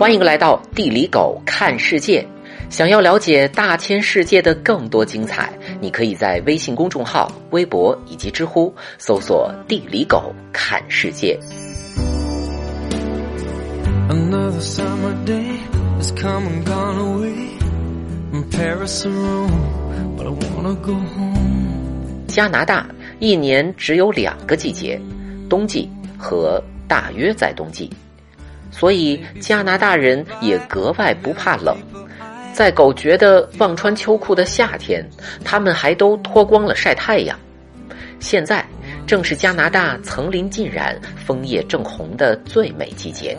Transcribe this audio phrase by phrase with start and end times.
[0.00, 2.26] 欢迎来到地理狗看世界。
[2.70, 11.38] 想要了解大千世界的更多精彩，你可以在微信公众号、微博以及知乎搜索“地理狗看世界”。
[14.08, 15.58] Another summer day
[15.98, 17.58] has come and gone away
[18.30, 19.52] from Paris or Rome,
[20.16, 22.26] but I wanna go home.
[22.26, 22.86] 加拿大
[23.18, 24.98] 一年只有两个季节，
[25.50, 26.58] 冬季和
[26.88, 27.90] 大约在冬季，
[28.80, 31.76] 所以加拿大人也格外不怕冷。
[32.54, 35.06] 在狗觉得忘穿秋裤的夏天，
[35.44, 37.38] 他们还都脱光了晒太阳。
[38.20, 38.66] 现在
[39.06, 43.36] 正是加拿大层林尽染、枫叶正红的最美季节，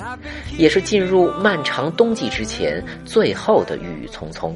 [0.60, 4.56] 也是进入漫长冬季之前最后的郁郁葱葱。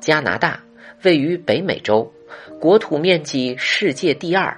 [0.00, 0.60] 加拿大
[1.04, 2.12] 位于北美洲，
[2.60, 4.56] 国土面积世界第二，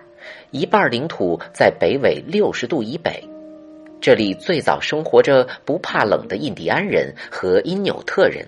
[0.51, 3.23] 一半领土在北纬六十度以北。
[4.07, 8.47] 这里最早生活着不怕冷的印第安人和因纽特人。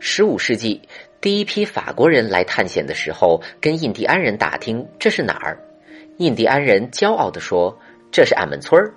[0.00, 0.80] 十五世纪，
[1.20, 5.62] 第一批法国人来探险的时候，跟印第安人打听这是哪儿。
[6.16, 7.78] 印第安人骄傲地说
[8.10, 8.94] ：“这是俺们村儿。”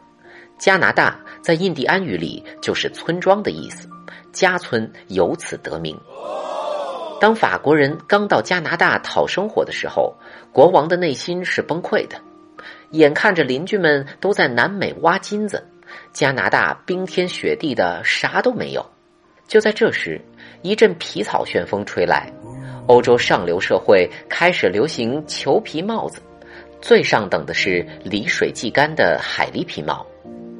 [0.57, 3.89] 加拿大在印第安语里就是村庄的意思，
[4.31, 5.93] 家村由此得名。
[7.19, 10.15] 当法国人刚到加拿大讨生活的时候，
[10.53, 12.15] 国王的内心是崩溃的，
[12.97, 15.63] 眼看着邻居们都在南美挖金子，
[16.13, 18.85] 加拿大冰天雪地的啥都没有。
[19.47, 20.19] 就在这时，
[20.61, 22.31] 一阵皮草旋风吹来，
[22.87, 26.21] 欧洲上流社会开始流行裘皮帽子，
[26.81, 30.05] 最上等的是离水即干的海狸皮帽。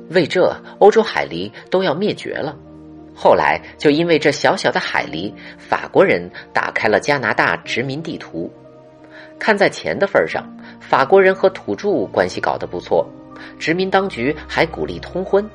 [0.10, 2.56] 为这，欧洲海狸都要灭绝了。
[3.16, 8.52] 后来，就因为这小小的海狸，法国人打开了加拿大殖民地图。
[9.38, 10.44] 看在钱的份上，
[10.80, 13.08] 法国人和土著关系搞得不错，
[13.60, 15.48] 殖民当局还鼓励通婚。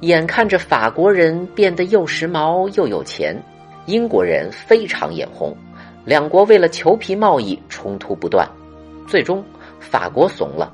[0.00, 3.36] 眼看着法国人变得又时髦又有钱，
[3.84, 5.54] 英国人非常眼红，
[6.04, 8.48] 两国为了裘皮贸易冲突不断，
[9.06, 9.44] 最终
[9.78, 10.72] 法国怂了，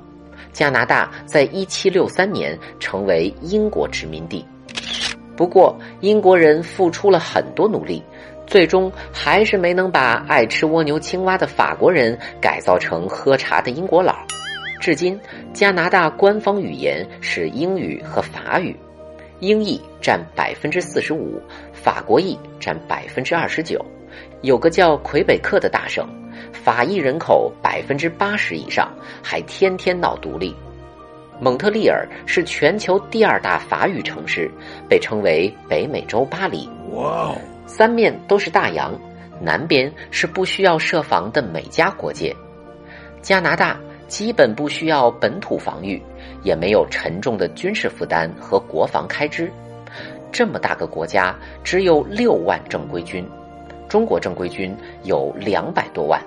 [0.53, 4.47] 加拿大在一七六三年成为英国殖民地。
[5.37, 8.03] 不过，英国人付出了很多努力，
[8.47, 14.17] 最终还是没能把爱吃蜗牛青蛙的法国人改造成喝茶的英国佬。
[14.81, 15.19] 至今，
[15.53, 18.77] 加拿大官方语言是英语和法语。
[19.41, 21.43] 英译占百分之四十五，
[21.73, 23.85] 法国裔占百分之二十九。
[24.43, 26.09] 有个叫魁北克的大省，
[26.53, 28.91] 法裔人口百分之八十以上，
[29.23, 30.55] 还天天闹独立。
[31.39, 34.51] 蒙特利尔是全球第二大法语城市，
[34.89, 36.67] 被称为北美洲巴黎。
[36.93, 37.37] 哇哦！
[37.77, 38.99] 三面都是大洋，
[39.39, 42.35] 南边是不需要设防的美加国界。
[43.21, 43.79] 加拿大
[44.09, 46.03] 基本不需要本土防御。
[46.43, 49.51] 也没有沉重的军事负担和国防开支，
[50.31, 51.35] 这么大个国家
[51.65, 53.27] 只有六万正规军，
[53.89, 56.23] 中国正规军有两百多万。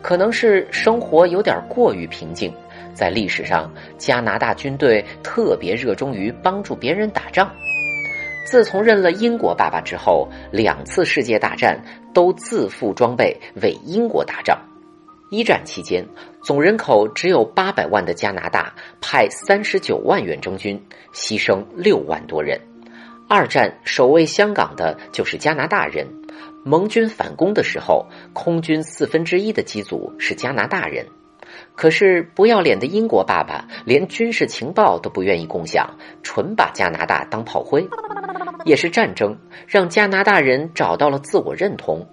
[0.00, 2.52] 可能是生活有点过于平静，
[2.92, 7.48] 在历史上，加拿大军队特别热衷于帮助别人打仗。
[8.44, 11.82] 自从认了英国爸爸之后，两次世界大战
[12.12, 14.60] 都自付装备为英国打仗。
[15.30, 16.04] 一战期间，
[16.42, 20.78] 总人口只有八百万的加拿大派三十九万远征军，
[21.14, 22.60] 牺牲六万多人。
[23.28, 26.06] 二战守卫香港的就是加拿大人，
[26.64, 28.04] 盟军反攻的时候，
[28.34, 31.06] 空军四分之一的机组是加拿大人。
[31.74, 37.88] 可是不要脸的英国爸爸连军事情报都不愿意共享，纯把加拿大当炮灰。
[38.64, 42.06] 也是战争让加拿大人找到了自我认同。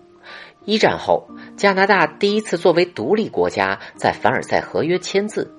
[0.65, 5.53] 一战后，加拿大第一次作为独立国家在凡尔赛合约签字。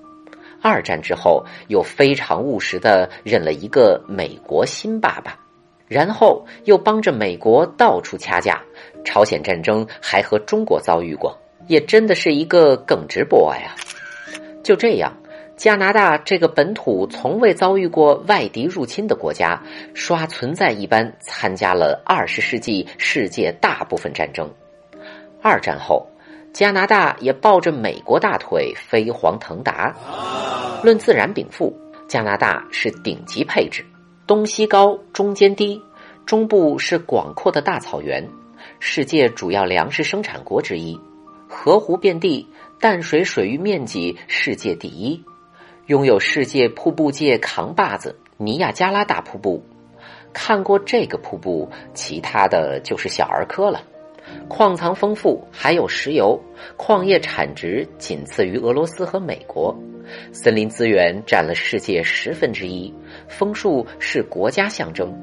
[0.61, 5.39] 二战之后，又非常务实的认了一个美国新爸爸，
[5.87, 8.61] 然后又帮着美国到处掐架。
[9.03, 11.35] 朝鲜战争还和中国遭遇过，
[11.67, 13.73] 也真的是一个耿直 boy 啊！
[14.63, 15.15] 就这样，
[15.55, 19.61] 加拿大这个本土从未遭遇过外敌入侵的国家，
[19.93, 24.49] 刷存在一般参加了二十世纪世界大部分战争。
[25.41, 26.07] 二战后，
[26.53, 29.95] 加拿大也抱着美国大腿飞黄腾达。
[30.83, 31.75] 论自然禀赋，
[32.07, 33.83] 加拿大是顶级配置，
[34.27, 35.81] 东西高，中间低，
[36.25, 38.27] 中部是广阔的大草原，
[38.79, 40.99] 世界主要粮食生产国之一，
[41.53, 42.47] 河湖遍地，
[42.79, 45.21] 淡水水域面积世界第一，
[45.87, 49.61] 拥有世界瀑布界扛把子尼亚加拉大瀑布。
[50.31, 53.83] 看过这个瀑布，其他的就是小儿科了。
[54.47, 56.41] 矿藏丰富，还有石油，
[56.77, 59.77] 矿业产值仅次于俄罗斯和美国。
[60.31, 62.91] 森林资源占了世界十分之一，
[63.27, 65.13] 枫树是国家象征。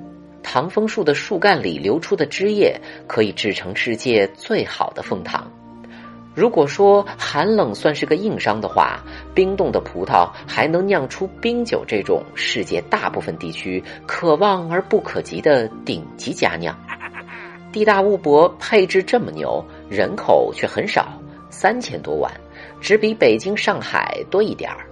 [0.43, 5.51] 糖枫树的树干里流出的汁液可以制成世界最好的枫糖。
[6.38, 9.00] 如果说寒冷算是个硬伤的话，
[9.35, 16.79] 冰冻的葡萄还能酿出冰酒这种世界大部分地区可望而不可及的顶级佳酿。
[17.73, 21.08] 地大物博，配置这么牛，人口却很少，
[21.50, 22.32] 三千多万，
[22.81, 24.87] 只比北京、上海多一点儿。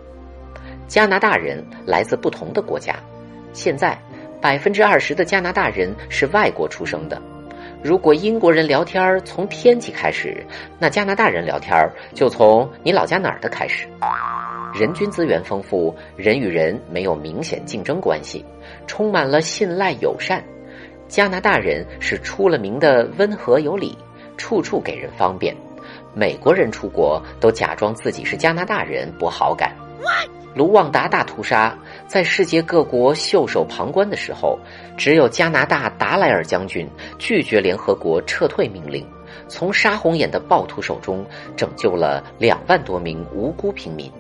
[0.89, 2.97] 加拿大人来自不同的国家，
[3.53, 3.97] 现在
[4.43, 7.23] 百分之二十的加拿大人是外国出生的。
[7.83, 10.45] 如果英国人聊天从天气开始，
[10.79, 11.75] 那加拿大人聊天
[12.15, 13.87] 就从你老家哪儿的开始。
[14.75, 18.45] 人均资源丰富，人与人没有明显竞争关系，
[18.87, 20.43] 充满了信赖友善。
[21.07, 23.97] 加拿大人是出了名的温和有礼，
[24.37, 25.55] 处处给人方便。
[26.13, 29.73] 美国人出国都假装自己是加拿大人博好感。
[30.57, 31.77] 卢旺达大屠杀
[32.07, 34.59] 在世界各国袖手旁观的时候，
[34.97, 36.89] 只有加拿大达莱尔将军
[37.19, 39.07] 拒绝联合国撤退命令，
[39.49, 41.23] 从杀红眼的暴徒手中
[41.59, 44.11] 拯救了两万多名无辜平民。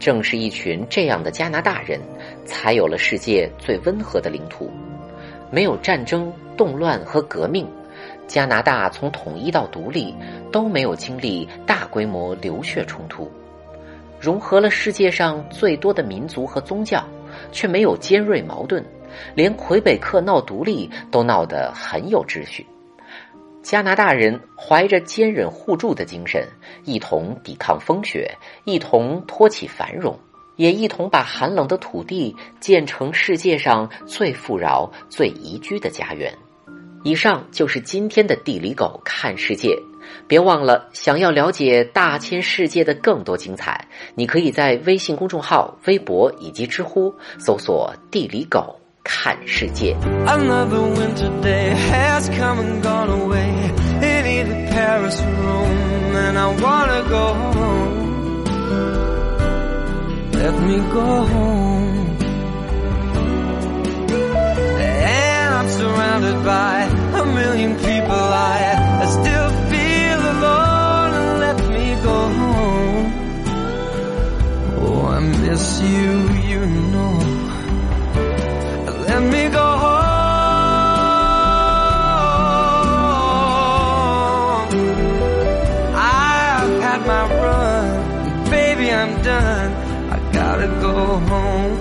[0.00, 2.00] 正是一群这样的加拿大人，
[2.44, 4.72] 才有了世界最温和的领土，
[5.48, 7.64] 没有战争、动乱和革命。
[8.26, 10.12] 加拿大从统一到独立
[10.50, 13.30] 都没有经历大规模流血冲突。
[14.20, 17.04] 融合了世界上最多的民族和宗教，
[17.52, 18.84] 却没有尖锐矛盾，
[19.34, 22.66] 连魁北克闹独立都闹得很有秩序。
[23.62, 26.46] 加拿大人怀着坚忍互助的精神，
[26.84, 28.34] 一同抵抗风雪，
[28.64, 30.18] 一同托起繁荣，
[30.56, 36.32] 也一同把寒冷的土地建成世界上最富饶、最宜居的家园。
[37.04, 39.76] 以上就是今天的地理狗看世界。
[40.26, 49.96] 别忘了，想要了解大千世界的更多精彩，你可以在微信公众号、微博以及知乎搜索“地理狗看世界”。
[75.58, 76.10] miss you,
[76.50, 76.60] you
[76.92, 77.14] know.
[79.08, 80.08] Let me go home.
[85.94, 89.70] I've had my run, baby, I'm done.
[90.14, 90.94] I gotta go
[91.32, 91.76] home.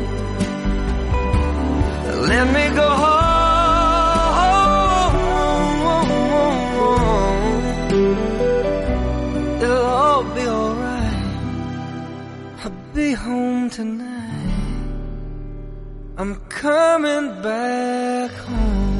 [2.31, 2.89] Let me go
[12.63, 14.57] I'll be home tonight.
[16.17, 18.96] I'm coming back home.